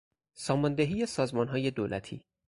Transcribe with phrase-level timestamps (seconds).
[0.33, 2.23] ساماندهی سازمانهای دولتی